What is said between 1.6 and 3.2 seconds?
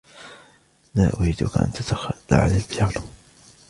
تتخلى عن البيانو.